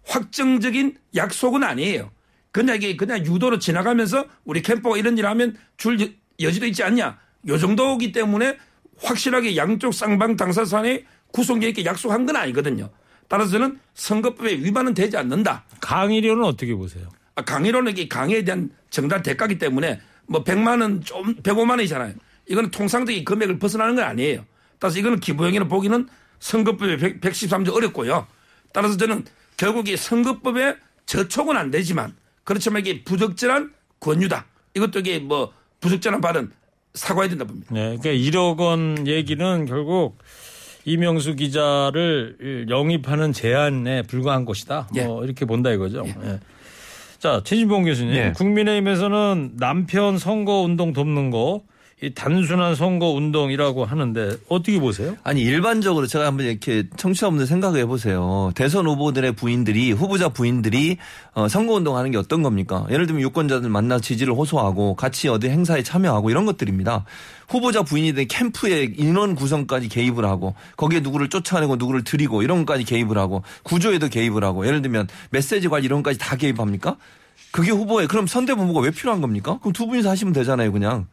[0.04, 2.12] 확정적인 약속은 아니에요.
[2.52, 6.08] 그냥 이게 그냥 유도로 지나가면서 우리 캠퍼가 이런 일 하면 줄 여-
[6.42, 7.18] 여지도 있지 않냐.
[7.48, 8.58] 요 정도이기 때문에
[8.98, 12.90] 확실하게 양쪽 쌍방 당사자의 구속력 있게 약속한 건 아니거든요.
[13.28, 15.64] 따라서 저는 선거법에 위반은 되지 않는다.
[15.80, 17.08] 강의료는 어떻게 보세요?
[17.36, 22.14] 아, 강의로는 이게 강의에 대한 정당 대가기 때문에 뭐 100만 원, 좀 105만 원이잖아요.
[22.50, 24.46] 이거는 통상적인 금액을 벗어나는 건 아니에요.
[24.80, 26.08] 따라서 이거는 기부형이라 보기는
[26.42, 28.28] 선거법에 100, 113조 어렵고요.
[28.74, 29.24] 따라서 저는
[29.56, 30.76] 결국 이 선거법에
[31.06, 34.46] 저촉은 안 되지만 그렇지만 이게 부적절한 권유다.
[34.74, 36.52] 이것도 이게 뭐 부적절한 발언
[36.94, 37.74] 사과해야 된다 봅니다.
[37.74, 40.18] 네, 그러니까 1억 원 얘기는 결국
[40.84, 44.90] 이명수 기자를 영입하는 제안에 불과한 것이다.
[45.06, 46.04] 뭐 이렇게 본다 이거죠.
[46.08, 46.40] 예.
[47.20, 48.16] 자, 최진봉 교수님.
[48.16, 48.34] 예.
[48.36, 51.62] 국민의힘에서는 남편 선거 운동 돕는 거,
[52.04, 55.16] 이 단순한 선거 운동이라고 하는데 어떻게 보세요?
[55.24, 58.52] 아니 일반적으로 제가 한번 이렇게 청취자분들 생각해 보세요.
[58.56, 60.98] 대선 후보들의 부인들이 후보자 부인들이
[61.36, 62.88] 어, 선거 운동하는 게 어떤 겁니까?
[62.90, 67.06] 예를 들면 유권자들 만나 지지를 호소하고 같이 어디 행사에 참여하고 이런 것들입니다.
[67.48, 72.84] 후보자 부인이 된 캠프의 인원 구성까지 개입을 하고 거기에 누구를 쫓아내고 누구를 들이고 이런 것까지
[72.84, 76.98] 개입을 하고 구조에도 개입을 하고 예를 들면 메시지 관리 이런 것까지 다 개입합니까?
[77.52, 79.60] 그게 후보에 그럼 선대본부가 왜 필요한 겁니까?
[79.60, 81.06] 그럼 두 분이서 하시면 되잖아요, 그냥.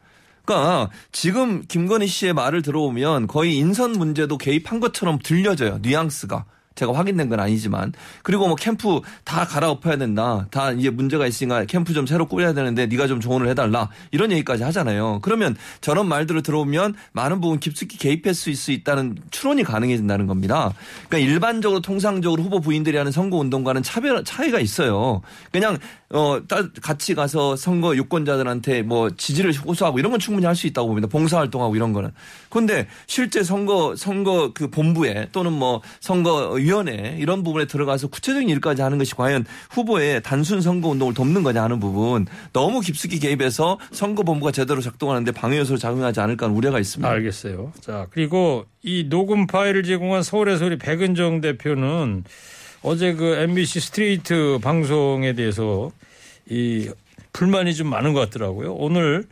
[0.45, 5.79] 그러니까 지금 김건희 씨의 말을 들어오면 거의 인선 문제도 개입한 것처럼 들려져요.
[5.81, 6.45] 뉘앙스가.
[6.75, 7.91] 제가 확인된 건 아니지만
[8.23, 10.47] 그리고 뭐 캠프 다 갈아엎어야 된다.
[10.49, 13.89] 다 이제 문제가 있으니까 캠프 좀 새로 꾸려야 되는데 네가 좀 조언을 해달라.
[14.11, 15.19] 이런 얘기까지 하잖아요.
[15.21, 20.73] 그러면 저런 말들을 들어오면 많은 부분 깊숙이 개입할 수 있- 있다는 추론이 가능해진다는 겁니다.
[21.09, 25.21] 그러니까 일반적으로 통상적으로 후보 부인들이 하는 선거 운동과는 차별 차이가 있어요.
[25.51, 25.77] 그냥
[26.11, 30.87] 어 따- 같이 가서 선거 유권자들한테 뭐 지지를 호소하고 이런 건 충분히 할 수 있다고
[30.87, 31.07] 봅니다.
[31.07, 32.11] 봉사활동하고 이런 거는.
[32.49, 38.97] 그런데 실제 선거 선거 그 본부에 또는 뭐 선거위원회 이런 부분에 들어가서 구체적인 일까지 하는
[38.97, 44.51] 것이 과연 후보의 단순 선거 운동을 돕는 거냐 하는 부분 너무 깊숙이 개입해서 선거 본부가
[44.51, 47.07] 제대로 작동하는데 방해 요소로 작용하지 않을까 하는 우려가 있습니다.
[47.09, 47.71] 알겠어요.
[47.81, 52.23] 자, 그리고 이 녹음 파일을 제공한 서울의 소리 백은정 대표는
[52.81, 55.91] 어제 그 MBC 스트레이트 방송에 대해서
[56.49, 56.89] 이
[57.33, 58.73] 불만이 좀 많은 것 같더라고요.
[58.73, 59.23] 오늘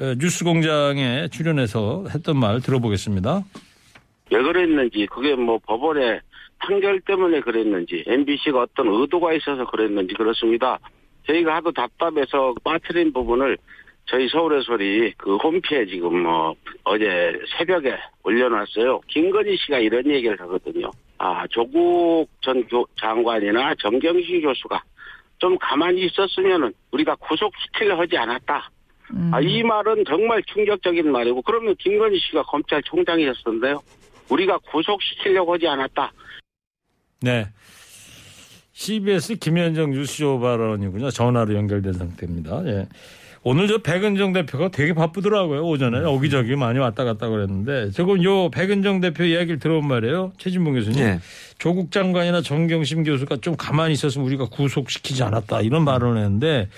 [0.00, 3.44] 어, 뉴스 공장에 출연해서 했던 말 들어보겠습니다.
[4.32, 6.20] 왜 그랬는지 그게 뭐 법원의
[6.58, 10.78] 판결 때문에 그랬는지 MBC가 어떤 의도가 있어서 그랬는지 그렇습니다.
[11.26, 13.56] 저희가 하도 답답해서 빠뜨린 부분을
[14.06, 19.00] 저희 서울의 소리 그 홈피에 지금 뭐 어제 새벽에 올려놨어요.
[19.06, 20.90] 김건희 씨가 이런 얘기를 하거든요.
[21.22, 24.82] 아 조국 전 교- 장관이나 정경심 교수가
[25.38, 28.70] 좀 가만히 있었으면은 우리가 구속시키려 하지 않았다.
[29.32, 33.82] 아, 이 말은 정말 충격적인 말이고 그러면 김건희 씨가 검찰총장이었는데요.
[34.30, 36.10] 우리가 구속시키려고 하지 않았다.
[37.20, 37.46] 네.
[38.72, 41.10] CBS 김현정 뉴스쇼 발언이군요.
[41.10, 42.62] 전화로 연결된 상태입니다.
[42.66, 42.86] 예.
[43.42, 45.66] 오늘 저 백은정 대표가 되게 바쁘더라고요.
[45.66, 50.32] 오전에 여기저기 많이 왔다 갔다 그랬는데 지금 요 백은정 대표 이야기를 들어본 말이에요.
[50.36, 51.00] 최진봉 교수님.
[51.00, 51.20] 예.
[51.58, 56.68] 조국 장관이나 정경심 교수가 좀 가만히 있었으면 우리가 구속시키지 않았다 이런 발언을 했는데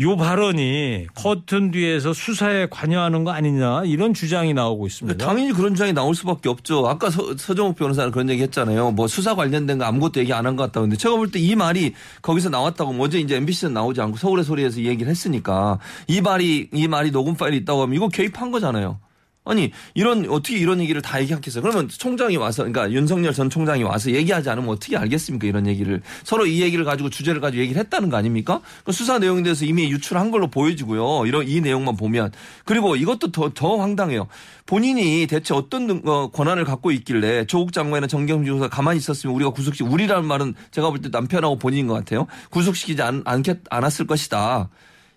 [0.00, 5.24] 요 발언이 커튼 뒤에서 수사에 관여하는 거 아니냐 이런 주장이 나오고 있습니다.
[5.24, 6.86] 당연히 그런 주장이 나올 수밖에 없죠.
[6.88, 8.92] 아까 서, 서정욱 변호사는 그런 얘기 했잖아요.
[8.92, 10.84] 뭐 수사 관련된 거 아무것도 얘기 안 한 것 같다고.
[10.84, 14.44] 근데 제가 볼 때 이 말이 거기서 나왔다고 뭐 어제 이제 MBC는 나오지 않고 서울의
[14.44, 18.98] 소리에서 이 얘기를 했으니까 이 말이, 이 말이 녹음 파일이 있다고 하면 이거 개입한 거잖아요.
[19.44, 21.62] 아니 이런 어떻게 이런 얘기를 다 얘기하겠어요?
[21.62, 25.48] 그러면 총장이 와서 그러니까 윤석열 전 총장이 와서 얘기하지 않으면 어떻게 알겠습니까?
[25.48, 28.60] 이런 얘기를 서로 이 얘기를 가지고 주제를 가지고 얘기를 했다는 거 아닙니까?
[28.84, 31.26] 그 수사 내용에 대해서 이미 유출한 걸로 보여지고요.
[31.26, 32.30] 이런 이 내용만 보면
[32.64, 34.28] 그리고 이것도 더 더 황당해요.
[34.64, 39.50] 본인이 대체 어떤 능- 어, 권한을 갖고 있길래 조국 장관이나 정경심 교수가 가만히 있었으면 우리가
[39.50, 42.28] 구속시 우리라는 말은 제가 볼 때 남편하고 본인인 것 같아요.
[42.50, 44.70] 구속시키지 않, 않겠, 않았을 것이다.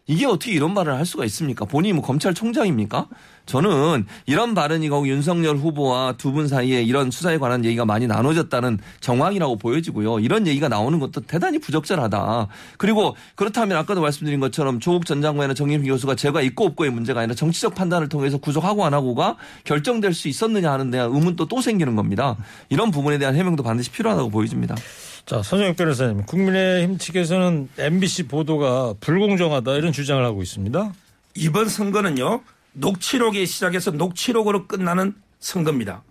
[0.07, 1.65] 이게 어떻게 이런 말을 할 수가 있습니까?
[1.65, 3.07] 본인이 뭐 검찰총장입니까?
[3.47, 8.77] 저는 이런 발언이 거기 윤석열 후보와 두 분 사이에 이런 수사에 관한 얘기가 많이 나눠졌다는
[8.99, 10.19] 정황이라고 보여지고요.
[10.19, 12.47] 이런 얘기가 나오는 것도 대단히 부적절하다.
[12.77, 17.33] 그리고 그렇다면 아까도 말씀드린 것처럼 조국 전 장관이나 정김 교수가 죄가 있고 없고의 문제가 아니라
[17.33, 22.35] 정치적 판단을 통해서 구속하고 안 하고가 결정될 수 있었느냐 하는 데 의문도 또 생기는 겁니다.
[22.69, 24.75] 이런 부분에 대한 해명도 반드시 필요하다고 보여집니다.
[25.25, 30.93] 자, 선영혁 변호사님, 국민의힘 측에서는 MBC 보도가 불공정하다 이런 주장을 하고 있습니다.
[31.33, 36.03] 이번 선거는요 녹취록에 시작해서 녹취록으로 끝나는 선거입니다.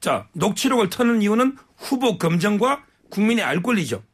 [0.00, 4.04] 자 녹취록을 터는 이유는 후보 검증과 국민의 알 권리죠.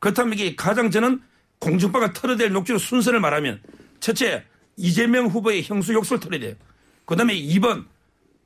[0.00, 1.22] 그렇다면 이게 가장 저는
[1.58, 3.60] 공중파가 털어댈 녹취록 순서를 말하면
[4.00, 4.44] 첫째
[4.76, 6.54] 이재명 후보의 형수 욕설 털어야 돼요.
[7.06, 7.86] 그 다음에 2번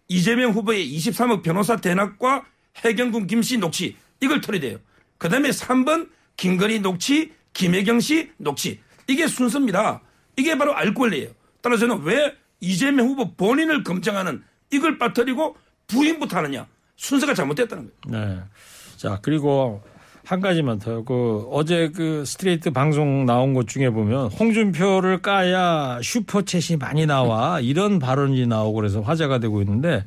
[0.06, 2.44] 이재명 후보의 23억 변호사 대납과
[2.76, 4.78] 해경군 김씨 녹취 이걸 털어야 돼요.
[5.22, 10.02] 그 다음에 3번 김건희 녹취 김혜경 씨 녹취 이게 순서입니다.
[10.36, 11.30] 이게 바로 알 권리예요.
[11.60, 15.54] 따라서 저는 왜 이재명 후보 본인을 검증하는 이걸 빠뜨리고
[15.86, 18.26] 부인부터 하느냐 순서가 잘못됐다는 거예요.
[18.26, 18.40] 네.
[18.96, 19.80] 자, 그리고
[20.24, 21.04] 한 가지만 더.
[21.04, 28.00] 그 어제 그 스트레이트 방송 나온 것 중에 보면 홍준표를 까야 슈퍼챗이 많이 나와 이런
[28.00, 30.04] 발언이 나오고 그래서 화제가 되고 있는데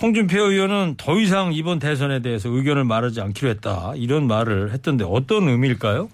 [0.00, 5.48] 홍준표 의원은 더 이상 이번 대선에 대해서 의견을 말하지 않기로 했다 이런 말을 했던데 어떤
[5.48, 6.10] 의미일까요?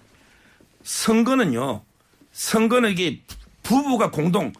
[0.85, 1.83] 선거는요.
[2.33, 3.21] 선거는 이게
[3.63, 4.53] 부부가 공동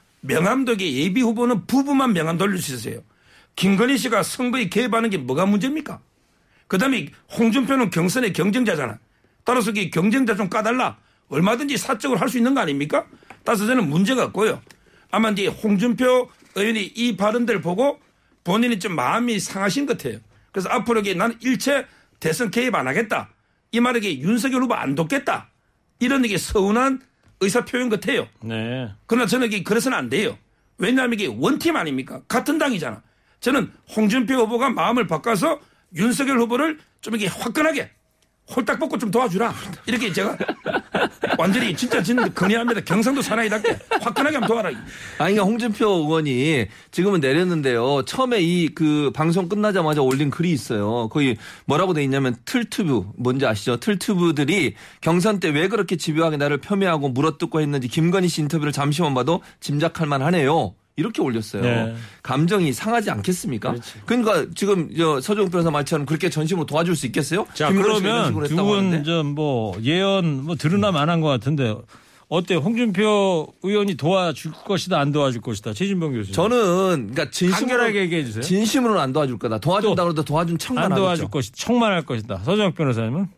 [0.73, 3.01] 이게 예비 후보는 부부만 명함 돌릴 수 있어요.
[3.55, 6.01] 김건희 씨가 선거에 개입하는 게 뭐가 문제입니까?
[6.67, 7.09] 그 다음에
[7.39, 8.99] 홍준표는 경선의 경쟁자잖아.
[9.45, 10.97] 따라서 이 경쟁자 좀 까달라.
[11.29, 13.07] 얼마든지 사적으로 할 수 있는 거 아닙니까?
[13.45, 14.61] 따라서 저는 문제가 없고요.
[15.11, 18.01] 아마 이제 홍준표 의원이 이 발언들을 보고
[18.45, 20.19] 본인이 좀 마음이 상하신 것 같아요.
[20.51, 21.87] 그래서 앞으로 이게 나는 일체
[22.21, 23.31] 대선 개입 안 하겠다.
[23.73, 25.49] 이 말에 이게 윤석열 후보 안 돕겠다.
[25.99, 27.01] 이런 이게 서운한
[27.41, 28.29] 의사 표현 같아요.
[28.43, 28.93] 네.
[29.07, 30.39] 그러나 저는 이게 그래서는 안 돼요.
[30.79, 32.21] 왜냐하면 이게 원팀 아닙니까?
[32.29, 33.03] 같은 당이잖아.
[33.41, 35.61] 저는 홍준표 후보가 마음을 바꿔서
[35.95, 37.91] 윤석열 후보를 좀 이렇게 화끈하게
[38.55, 39.53] 홀딱 벗고 좀 도와주라.
[39.87, 40.37] 이렇게 제가
[41.39, 42.81] 완전히 진짜 진 건의합니다.
[42.83, 44.69] 경상도 사나이답게 화끈하게 한번 도와라.
[44.69, 44.85] 아니,
[45.19, 48.03] 그러니까 홍준표 의원이 지금은 내렸는데요.
[48.07, 51.09] 처음에 이 그 방송 끝나자마자 올린 글이 있어요.
[51.11, 51.37] 거기
[51.67, 53.79] 뭐라고 돼 있냐면 틀튜브 뭔지 아시죠?
[53.79, 59.43] 틀튜브들이 경선 때 왜 그렇게 집요하게 나를 폄훼하고 물어뜯고 했는지 김건희 씨 인터뷰를 잠시만 봐도
[59.61, 60.75] 짐작할 만하네요.
[60.97, 61.63] 이렇게 올렸어요.
[61.63, 61.95] 네.
[62.23, 63.75] 감정이 상하지 않겠습니까?
[64.07, 67.47] 그러니까 지금 저 서종 변호사 말처럼 그렇게 전심으로 도와줄 수 있겠어요?
[67.55, 68.57] 자, 그러면 두.
[68.57, 71.75] 분 좀 뭐 예언 뭐 들으나 만한 것 같은데
[72.29, 72.55] 어때?
[72.55, 75.73] 홍준표 의원이 도와줄 것이다, 안 도와줄 것이다.
[75.75, 76.35] 최진봉 교수님.
[76.35, 78.43] 저는 그러니까 진심으로 얘기해 주세요.
[78.43, 79.59] 진심으로는 안 도와줄 거다.
[79.59, 80.95] 도와준다 그러다 도와준 척만 안.
[80.95, 82.39] 도와줄 것이 청만 할 것이다.
[82.45, 83.29] 서정혁 변호사님은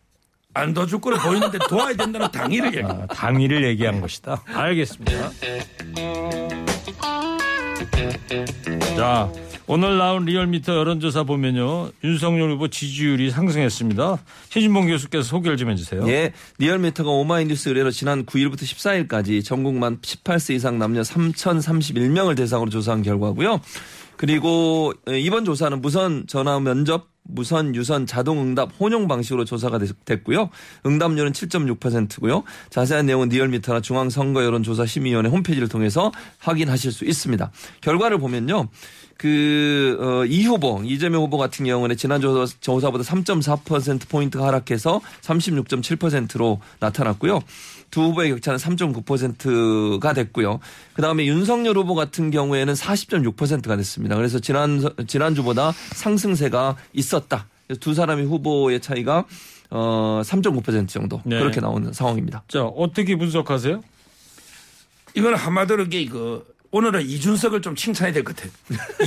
[0.53, 2.85] 안 도와줄 거로 보이는데 도와야 된다는 당위를 얘기.
[2.85, 4.41] 아, 당위를 얘기한 것이다.
[4.45, 5.31] 알겠습니다.
[8.95, 9.31] 자,
[9.67, 11.89] 오늘 나온 리얼미터 여론조사 보면요.
[12.03, 14.17] 윤석열 후보 지지율이 상승했습니다.
[14.49, 16.07] 최진봉 교수께서 소개를 좀 해주세요.
[16.07, 23.59] 예, 리얼미터가 오마이뉴스 의뢰로 지난 9일부터 14일까지 전국만 18세 이상 남녀 3,031명을 대상으로 조사한 결과고요.
[24.17, 30.49] 그리고 이번 조사는 무선 전화 면접, 무선 유선 자동 응답 혼용 방식으로 조사가 됐- 됐고요.
[30.85, 32.43] 응답률은 7.6%고요.
[32.69, 37.51] 자세한 내용은 리얼미터나 중앙선거여론조사심의위원회 홈페이지를 통해서 확인하실 수 있습니다.
[37.81, 38.67] 결과를 보면요.
[39.17, 47.41] 그, 어, 이 후보, 이재명 후보 같은 경우는 지난 조사, 조사보다 3.4%포인트가 하락해서 36.7%로 나타났고요.
[47.91, 50.59] 두 후보의 격차는 3.9%가 됐고요.
[50.93, 54.15] 그 다음에 윤석열 후보 같은 경우에는 40.6%가 됐습니다.
[54.15, 57.47] 그래서 지난, 지난주보다 상승세가 있었다.
[57.67, 59.25] 그래서 두 사람의 후보의 차이가
[59.69, 61.39] 어, 3.9% 정도 네.
[61.39, 62.43] 그렇게 나오는 상황입니다.
[62.47, 63.81] 자, 어떻게 분석하세요?
[65.15, 68.51] 이건 한마디로 이게 그 오늘은 이준석을 좀 칭찬해야 될 것 같아요.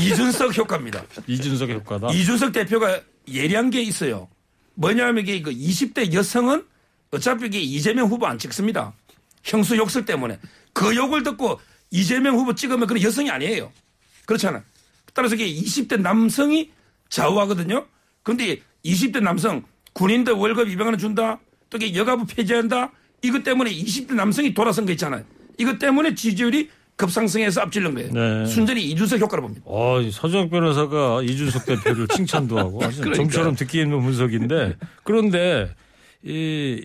[0.02, 1.04] 이준석 효과입니다.
[1.28, 2.08] 이준석 효과다.
[2.10, 4.26] 이준석 대표가 예리한 게 있어요.
[4.72, 6.64] 뭐냐면 이게 그 20대 여성은
[7.10, 8.94] 어차피 이게 이재명 후보 안 찍습니다.
[9.44, 10.38] 형수 욕설 때문에.
[10.72, 13.70] 그 욕을 듣고 이재명 후보 찍으면 그건 여성이 아니에요.
[14.24, 14.62] 그렇잖아.
[15.12, 16.70] 따라서 이게 20대 남성이
[17.10, 17.86] 좌우하거든요.
[18.22, 21.38] 그런데 20대 남성 군인들 월급 200만 원 준다.
[21.68, 22.92] 또 이게 여가부 폐지한다.
[23.20, 25.22] 이것 때문에 20대 남성이 돌아선 거 있잖아요.
[25.58, 28.12] 이것 때문에 지지율이 급상승해서 앞질른 거예요.
[28.12, 28.44] 네.
[28.46, 29.62] 순전히 이준석 효과를 봅니다.
[29.64, 33.24] 어, 이 서정혁 변호사가 이준석 대표를 칭찬도 하고 아주 그러니까요.
[33.24, 35.70] 좀처럼 듣기 힘든 분석인데 그런데
[36.24, 36.84] 이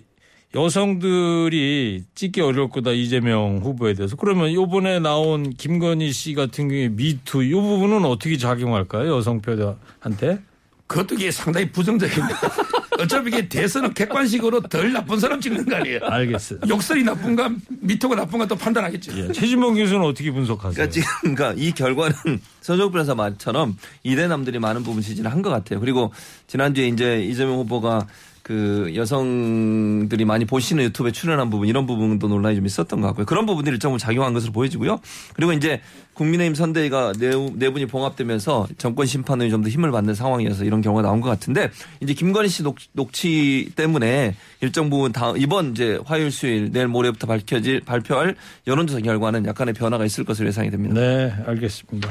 [0.54, 7.42] 여성들이 찍기 어려울 거다 이재명 후보에 대해서 그러면 이번에 나온 김건희 씨 같은 경우에 미투
[7.42, 10.38] 이 부분은 어떻게 작용할까요 여성표한테?
[10.86, 12.38] 그것도 이게 상당히 부정적입니다.
[12.98, 16.00] 어차피 이게 대선은 객관식으로 덜 나쁜 사람 찍는 거 아니에요.
[16.02, 16.60] 알겠어요.
[16.68, 19.12] 욕설이 나쁜가 미토가 나쁜가 또 판단하겠죠.
[19.18, 20.72] 예, 최진봉 교수는 어떻게 분석하세요?
[20.74, 22.14] 그러니까 지금 그러니까 이 결과는
[22.60, 25.78] 서정 변호사 말처럼 이대남들이 많은 부분 지지를 한 것 같아요.
[25.80, 26.10] 그리고
[26.46, 28.06] 지난주에 이제 이재명 후보가
[28.42, 33.26] 그 여성들이 많이 보시는 유튜브에 출연한 부분 이런 부분도 논란이 좀 있었던 것 같고요.
[33.26, 35.00] 그런 부분들이 일정부 작용한 것으로 보여지고요.
[35.34, 35.80] 그리고 이제
[36.14, 41.20] 국민의힘 선대위가 네, 네 분이 봉합되면서 정권 심판에 좀더 힘을 받는 상황이어서 이런 경우가 나온
[41.20, 46.72] 것 같은데 이제 김건희 씨 녹, 녹취 때문에 일정 부분 다음 이번 이제 화요일 수요일
[46.72, 50.94] 내일 모레부터 밝혀질 발표할 여론조사 결과는 약간의 변화가 있을 것으로 예상이 됩니다.
[50.94, 52.10] 네, 알겠습니다.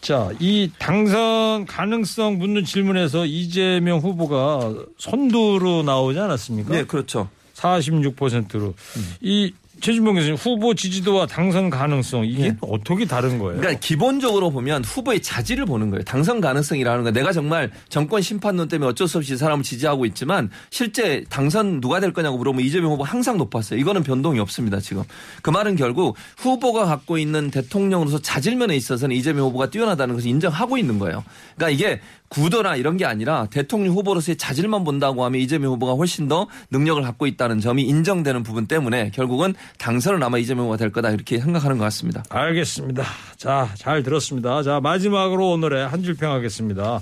[0.00, 6.74] 자, 이 당선 가능성 묻는 질문에서 이재명 후보가 선두로 나오지 않았습니까?
[6.74, 7.30] 네, 그렇죠.
[7.54, 8.74] 46%로.
[9.22, 9.52] 이
[9.84, 12.56] 최준봉 교수님 후보 지지도와 당선 가능성 이게 네.
[12.62, 13.60] 어떻게 다른 거예요?
[13.60, 16.02] 그러니까 기본적으로 보면 후보의 자질을 보는 거예요.
[16.04, 17.10] 당선 가능성이라는 거.
[17.10, 22.00] 내가 정말 정권 심판론 때문에 어쩔 수 없이 이 사람을 지지하고 있지만 실제 당선 누가
[22.00, 23.78] 될 거냐고 물어보면 이재명 후보 항상 높았어요.
[23.78, 24.80] 이거는 변동이 없습니다.
[24.80, 25.02] 지금.
[25.42, 30.98] 그 말은 결국 후보가 갖고 있는 대통령으로서 자질면에 있어서는 이재명 후보가 뛰어나다는 것을 인정하고 있는
[30.98, 31.22] 거예요.
[31.56, 36.48] 그러니까 이게 구도나 이런 게 아니라 대통령 후보로서의 자질만 본다고 하면 이재명 후보가 훨씬 더
[36.70, 41.38] 능력을 갖고 있다는 점이 인정되는 부분 때문에 결국은 당선은 아마 이재명 후보가 될 거다 이렇게
[41.38, 42.24] 생각하는 것 같습니다.
[42.30, 43.04] 알겠습니다.
[43.36, 44.62] 자, 잘 들었습니다.
[44.62, 47.00] 자, 마지막으로 오늘의 한 줄 평 하겠습니다.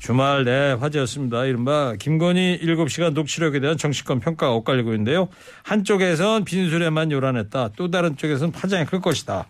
[0.00, 1.44] 주말 내 화제였습니다.
[1.44, 5.28] 이른바 김건희 7시간 녹취록에 대한 정치권 평가가 엇갈리고 있는데요.
[5.62, 7.70] 한쪽에선 빈술에만 요란했다.
[7.76, 9.46] 또 다른 쪽에서는 파장이 클 것이다.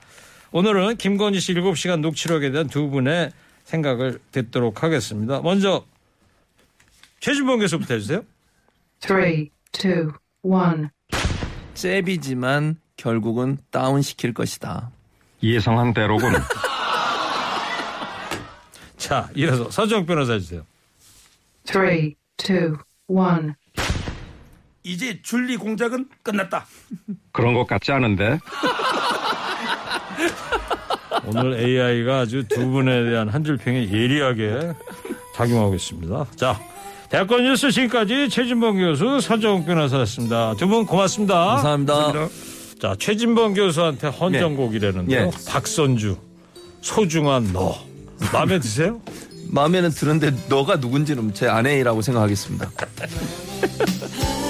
[0.51, 3.31] 오늘은 김건희 씨 7시간 녹취록에 대한 두 분의
[3.65, 5.41] 생각을 듣도록 하겠습니다.
[5.41, 5.85] 먼저
[7.21, 8.23] 최진범 교수부터 해주세요.
[9.01, 10.89] Three, two, one.
[11.75, 14.91] 잽이지만 결국은 다운시킬 것이다.
[15.43, 16.33] 예상한 대로군.
[18.97, 20.65] 자, 이어서 서정 변호사 해주세요.
[21.65, 22.77] Three, two,
[23.09, 23.53] one.
[24.85, 26.67] 이제 줄리 공작은 끝났다.
[27.33, 28.39] 그런 것 같지 않은데?
[31.27, 34.73] 오늘 AI가 아주 두 분에 대한 한 줄 평에 예리하게
[35.35, 36.27] 작용하고 있습니다.
[36.37, 36.61] 자,
[37.09, 40.55] 대학권 뉴스 지금까지 최진범 교수, 서정 변호사였습니다.
[40.57, 41.35] 두 분 고맙습니다.
[41.57, 42.13] 감사합니다.
[42.81, 45.31] 자, 최진범 교수한테 헌정곡이라는데요.
[45.31, 45.31] 네.
[45.49, 46.17] 박선주,
[46.81, 47.77] 소중한 너.
[48.33, 49.01] 마음에 드세요?
[49.51, 52.71] 마음에는 드는데 너가 누군지는 제 아내라고 생각하겠습니다.